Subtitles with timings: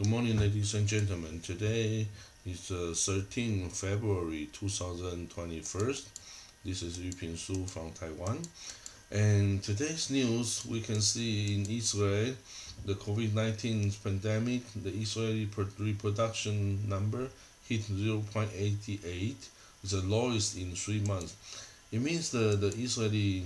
[0.00, 1.40] Good morning, ladies and gentlemen.
[1.40, 2.06] Today
[2.46, 5.94] is uh, 13 February 2021.
[6.64, 8.38] This is Yu Ping Su from Taiwan.
[9.10, 12.32] And today's news, we can see in Israel,
[12.86, 15.46] the COVID-19 pandemic, the Israeli
[15.78, 17.28] reproduction number
[17.68, 19.34] hit 0.88.
[19.82, 21.36] It's the lowest in three months.
[21.92, 23.44] It means the, the Israeli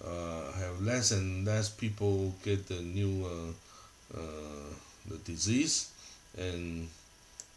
[0.00, 4.74] uh, have less and less people get the new uh, uh
[5.08, 5.90] the disease
[6.38, 6.88] and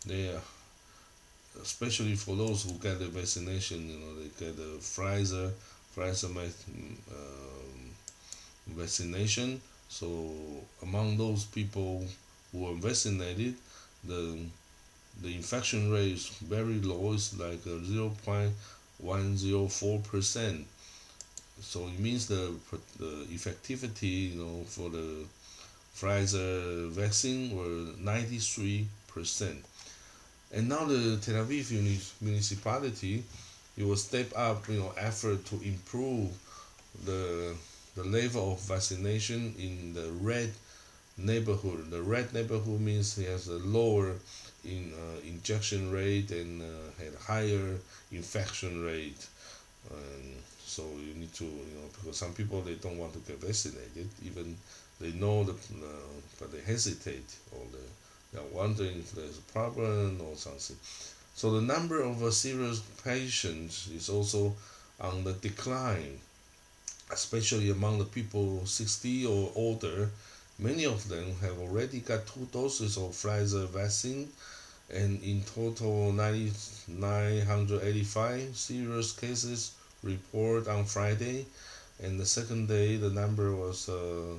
[0.05, 0.41] they are
[1.61, 5.51] especially for those who get the vaccination you know they get the Pfizer
[5.95, 7.91] Pfizer um,
[8.67, 9.61] vaccination.
[9.87, 10.33] So
[10.81, 12.05] among those people
[12.51, 13.55] who are vaccinated
[14.03, 14.37] the
[15.21, 17.13] the infection rate is very low.
[17.13, 20.67] It's like 0.104 percent.
[21.61, 22.53] So it means the,
[22.99, 25.25] the effectivity you know for the
[25.95, 28.85] Pfizer vaccine were 93%.
[30.53, 33.23] And now the Tel Aviv municipality,
[33.77, 36.31] it will step up, you know, effort to improve
[37.05, 37.55] the
[37.95, 40.51] the level of vaccination in the red
[41.17, 41.89] neighborhood.
[41.89, 44.15] The red neighborhood means it has a lower
[44.65, 46.65] in uh, injection rate and uh,
[46.99, 47.77] had higher
[48.11, 49.27] infection rate.
[49.91, 53.41] And so you need to, you know, because some people they don't want to get
[53.41, 54.55] vaccinated, even
[54.99, 55.85] they know the, uh,
[56.39, 57.87] but they hesitate or they,
[58.33, 60.77] they're wondering if there's a problem or something.
[61.35, 64.55] So the number of uh, serious patients is also
[64.99, 66.19] on the decline,
[67.11, 70.09] especially among the people 60 or older.
[70.57, 74.31] Many of them have already got two doses of Pfizer vaccine,
[74.93, 79.71] and in total, 985 serious cases
[80.03, 81.45] report on Friday,
[82.01, 83.87] and the second day the number was.
[83.89, 84.35] Uh,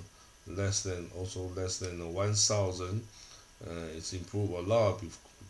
[0.49, 3.03] less than also less than 1000
[3.67, 5.01] uh, it's improved a lot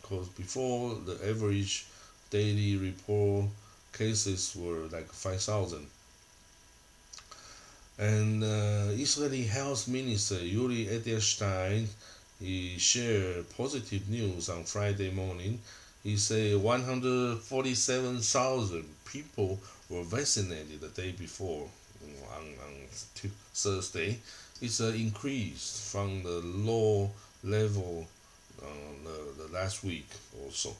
[0.01, 1.85] because before the average
[2.29, 3.45] daily report
[3.93, 5.85] cases were like 5000
[7.99, 11.87] and uh, Israeli Health Minister Yuli Edelstein
[12.39, 15.59] he shared positive news on Friday morning.
[16.03, 19.59] He said 147,000 people
[19.89, 21.69] were vaccinated the day before
[22.35, 22.73] on, on
[23.53, 24.19] Thursday
[24.61, 27.11] it's an increase from the low
[27.43, 28.07] level
[28.61, 28.65] uh,
[29.03, 30.07] the, the last week
[30.41, 30.75] or so.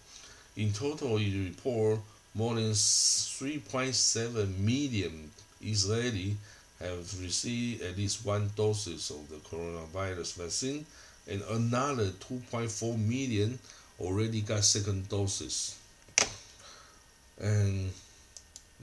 [0.55, 1.99] In total, he report
[2.33, 5.29] more than 3.7 million
[5.61, 6.35] Israeli
[6.79, 10.85] have received at least one doses of the coronavirus vaccine,
[11.29, 13.59] and another 2.4 million
[13.99, 15.77] already got second doses.
[17.39, 17.91] And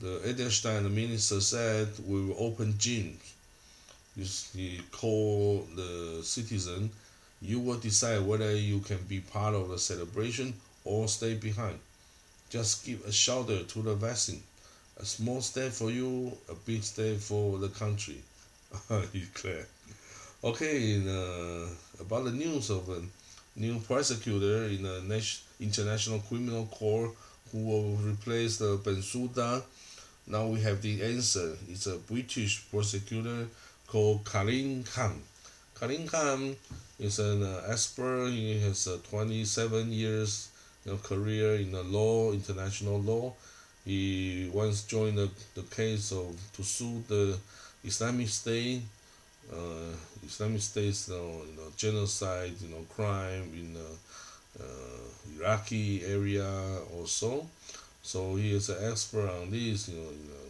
[0.00, 3.34] the Edelstein minister said we will open gyms
[4.16, 6.90] you, you call the citizen,
[7.42, 11.78] you will decide whether you can be part of the celebration or stay behind.
[12.50, 14.42] Just give a shoulder to the vaccine.
[14.98, 18.22] A small step for you, a big step for the country.
[19.12, 19.66] he declared.
[20.44, 21.66] Okay, in, uh,
[21.98, 23.00] about the news of a
[23.56, 27.12] new prosecutor in the International Criminal Court
[27.50, 29.62] who will replace the Bensouda.
[30.26, 31.56] Now we have the answer.
[31.70, 33.48] It's a British prosecutor
[33.86, 35.22] called Karim Khan.
[35.80, 36.54] Karim Khan
[37.00, 38.28] is an uh, expert.
[38.28, 40.50] He has a 27 years
[40.84, 43.32] you know, career in the law, international law.
[43.86, 47.38] He once joined the, the case of to sue the
[47.82, 48.82] Islamic State,
[49.52, 49.92] uh,
[50.24, 56.48] Islamic State's you know, you know, genocide, you know, crime in the uh, Iraqi area
[56.96, 57.46] also.
[58.02, 60.44] So he is an expert on this, you know, you know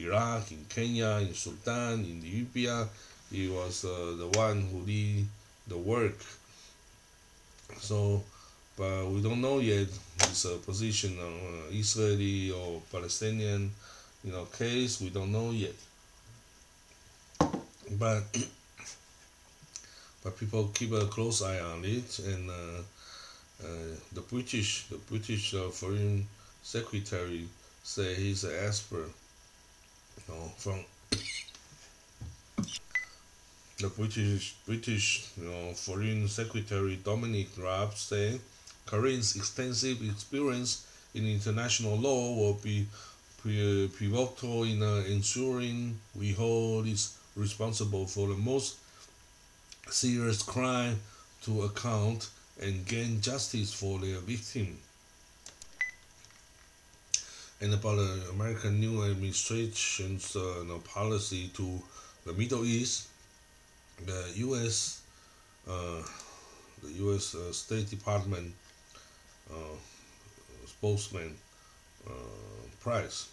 [0.00, 2.86] Iraq, in Kenya, in Sudan, in Libya.
[3.30, 5.26] He was uh, the one who did
[5.66, 6.16] the work.
[7.78, 8.22] So,
[8.76, 9.88] but we don't know yet
[10.22, 13.70] his uh, position on uh, Israeli or Palestinian,
[14.24, 15.00] you know, case.
[15.00, 15.74] We don't know yet.
[17.92, 18.22] But
[20.22, 22.82] but people keep a close eye on it, and uh,
[23.64, 23.66] uh,
[24.12, 26.26] the British the British uh, Foreign
[26.62, 27.48] Secretary
[27.82, 29.08] say he's an expert
[30.16, 30.84] you know, from
[33.78, 38.40] the British British you know Foreign Secretary Dominic Raab said
[38.86, 42.86] Karim's extensive experience in international law will be
[43.42, 48.76] pivotal in uh, ensuring we hold is responsible for the most
[49.88, 50.98] serious crime
[51.42, 52.30] to account
[52.60, 54.76] and gain justice for their victim
[57.60, 61.80] and about the American new administration's uh, policy to
[62.24, 63.08] the Middle East,
[64.06, 65.02] the U.S.
[65.68, 66.02] uh,
[66.82, 67.34] the U.S.
[67.34, 68.52] Uh, State Department
[69.50, 69.76] uh,
[70.66, 71.34] spokesman
[72.06, 72.12] uh,
[72.80, 73.28] Price,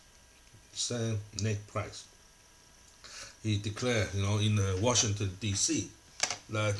[0.74, 2.06] Sam Nick Price,
[3.46, 5.88] he declared, you know, in uh, Washington D.C.
[6.50, 6.76] that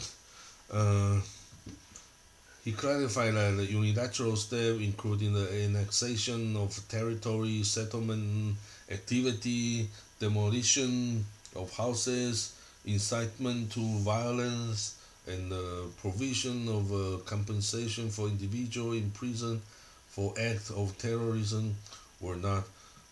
[2.66, 8.58] he clarified that the unilateral step, including the annexation of territory, settlement
[8.90, 9.88] activity,
[10.20, 11.24] demolition
[11.56, 14.98] of houses, incitement to violence,
[15.28, 19.62] and the provision of uh, compensation for individual in prison
[20.10, 21.76] for acts of terrorism
[22.20, 22.64] were not,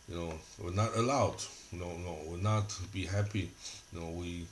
[0.09, 1.41] you know, we're not allowed.
[1.71, 3.49] No, no, we're not be happy.
[3.91, 4.45] You know, we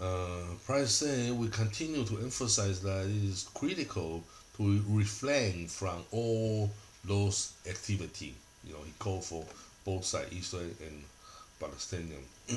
[0.00, 4.22] uh, Price said we continue to emphasize that it is critical
[4.56, 6.70] to refrain from all
[7.04, 8.34] those activity.
[8.64, 9.44] You know, he called for
[9.84, 11.02] both sides, Israel and
[11.60, 12.22] Palestinian.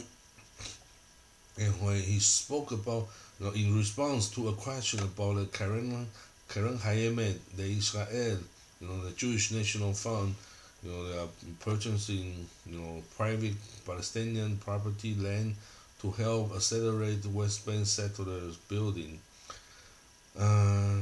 [1.60, 3.08] and when he spoke about,
[3.40, 6.08] you know, in response to a question about the Karen,
[6.48, 8.40] Keren Kayemet, the Israel,
[8.80, 10.36] you know, the Jewish National Fund,
[10.84, 11.28] you know, they are
[11.60, 13.56] purchasing, you know, private
[13.86, 15.56] Palestinian property land
[16.02, 19.20] to help accelerate the West Bank settlers building.
[20.38, 20.98] Uh,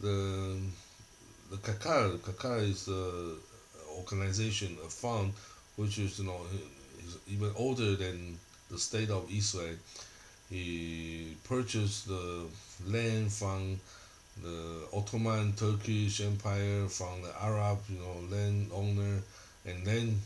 [0.00, 0.56] the
[1.50, 3.36] the Kakar, Kakar is an
[3.98, 5.32] organization, a fund,
[5.76, 6.40] which is you know
[7.04, 8.38] is even older than
[8.70, 9.76] the state of Israel.
[10.48, 12.46] He purchased the
[12.86, 13.80] land from
[14.42, 19.22] the Ottoman Turkish Empire, from the Arab, you know, landowner,
[19.66, 20.20] and then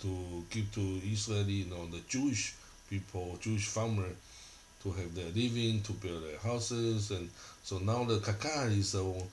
[0.00, 2.54] to give to Israeli, you know, the Jewish
[2.88, 4.08] people, Jewish farmer,
[4.82, 7.28] to have their living, to build their houses, and
[7.64, 9.26] so now the Kakar is a, you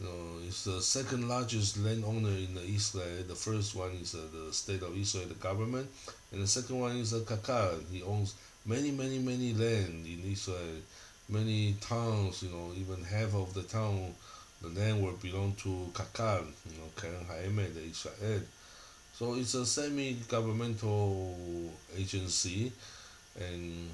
[0.00, 3.22] know, is the second largest landowner in the Israel.
[3.26, 5.88] The first one is uh, the state of Israel, the government,
[6.32, 7.78] and the second one is the Kakar.
[7.90, 8.34] He owns
[8.66, 10.82] many, many, many land in Israel,
[11.30, 12.42] many towns.
[12.42, 14.14] You know, even half of the town,
[14.62, 16.44] the land will belong to Kakar.
[16.70, 18.42] You know, Keren Kayemet, the Israel.
[19.12, 21.36] So it's a semi-governmental
[21.96, 22.72] agency,
[23.38, 23.90] and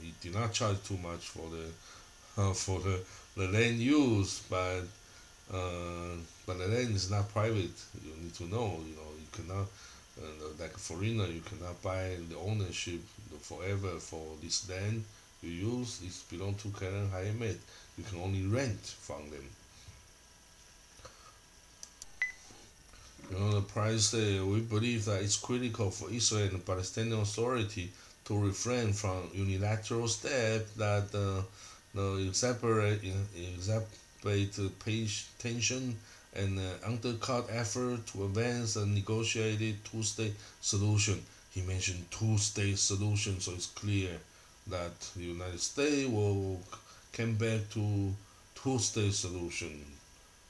[0.00, 3.00] he did not charge too much for the uh, for the,
[3.36, 4.82] the land use, but
[5.52, 6.14] uh,
[6.46, 7.76] but the land is not private.
[8.04, 8.78] You need to know.
[8.86, 9.66] You know, you cannot
[10.20, 13.00] uh, like a foreigner, you cannot buy the ownership
[13.40, 15.04] forever for this land
[15.46, 16.00] you use.
[16.04, 17.56] It belong to Keren Kayemet.
[17.96, 19.46] You can only rent from them.
[23.30, 27.20] You know, the price there, we believe that it's critical for Israel and the Palestinian
[27.20, 27.90] Authority
[28.26, 31.42] to refrain from unilateral steps that uh,
[31.94, 33.00] the exacerbate,
[33.36, 35.96] exacerbate tension
[36.34, 41.20] and uh, undercut effort to advance a negotiated two-state solution.
[41.52, 44.18] He mentioned two-state solution, so it's clear
[44.68, 46.60] that the United States will
[47.12, 48.12] come back to
[48.54, 49.84] two-state solution,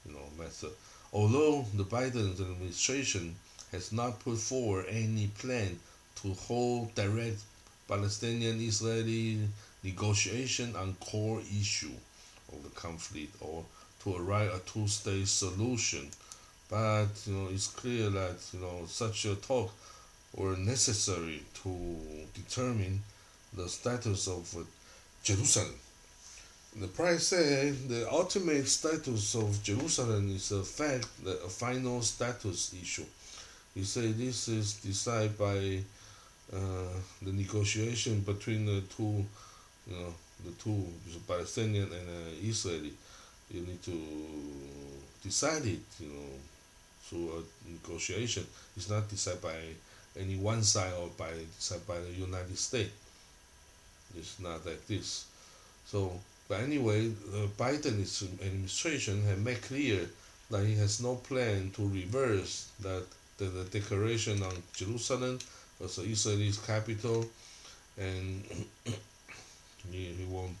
[0.05, 0.71] you know, method.
[1.13, 3.35] Although the Biden administration
[3.71, 5.79] has not put forward any plan
[6.21, 7.39] to hold direct
[7.87, 9.47] Palestinian-Israeli
[9.83, 11.93] negotiation on core issue
[12.51, 13.63] of the conflict or
[14.03, 16.09] to arrive a two-state solution,
[16.69, 19.71] but you know it's clear that you know such a talk
[20.35, 21.69] were necessary to
[22.33, 23.01] determine
[23.57, 24.43] the status of
[25.23, 25.73] Jerusalem
[26.79, 33.05] the price said the ultimate status of Jerusalem is a fact, a final status issue.
[33.73, 35.79] He said this is decided by
[36.53, 39.25] uh, the negotiation between the two,
[39.89, 40.13] you know,
[40.45, 42.93] the two, the Palestinian and uh, Israeli.
[43.49, 43.97] You need to
[45.23, 46.29] decide it, you know,
[47.01, 48.45] through a negotiation.
[48.75, 49.57] It's not decided by
[50.19, 52.91] any one side or by decided by the United States.
[54.15, 55.25] It's not like this.
[55.85, 57.99] So but anyway, the Biden
[58.41, 60.07] administration has made clear
[60.49, 63.03] that he has no plan to reverse that
[63.37, 65.39] the, the declaration on Jerusalem
[65.83, 67.25] as Israel's capital,
[67.97, 68.43] and
[69.91, 70.55] he, he won't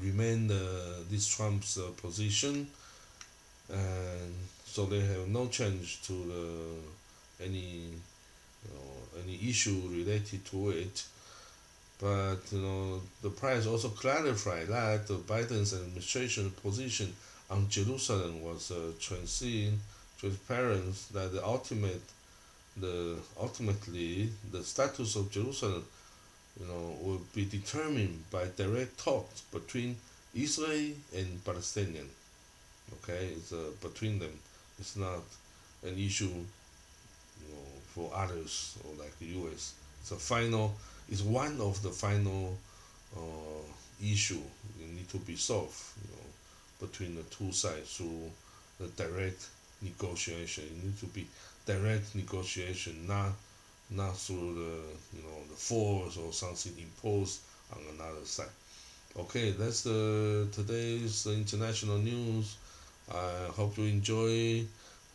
[0.00, 2.66] remain uh, this Trump's uh, position,
[3.70, 7.90] and so they have no change to the any
[8.64, 11.04] you know, any issue related to it.
[12.02, 17.14] But you know, the press also clarified that the Biden's administration position
[17.48, 19.78] on Jerusalem was uh, transparent,
[20.18, 22.02] transparent that the ultimate,
[22.76, 25.84] the ultimately the status of Jerusalem,
[26.58, 29.94] you know, will be determined by direct talks between
[30.34, 32.08] Israel and Palestinian.
[32.94, 34.36] Okay, it's uh, between them.
[34.80, 35.22] It's not
[35.84, 39.74] an issue, you know, for others or like the U.S.
[40.00, 40.74] It's a final
[41.12, 42.56] is one of the final
[43.16, 43.64] uh,
[44.02, 44.40] issue
[45.02, 48.30] need to be solved, you know, between the two sides through
[48.80, 49.46] the direct
[49.80, 50.64] negotiation.
[50.64, 51.26] It needs to be
[51.66, 53.32] direct negotiation, not
[53.90, 54.72] not through the
[55.16, 57.40] you know the force or something imposed
[57.72, 58.54] on another side.
[59.18, 62.56] Okay, that's the today's international news.
[63.12, 64.64] I hope you enjoy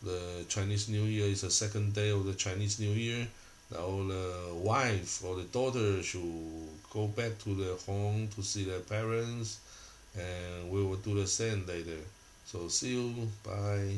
[0.04, 1.27] the Chinese New Year.
[1.32, 3.27] It's the second day of the Chinese New Year.
[3.72, 6.22] Now the wife or the daughter should
[6.92, 9.60] go back to their home to see their parents,
[10.16, 12.00] and we will do the same later.
[12.46, 13.28] So see you.
[13.44, 13.98] Bye.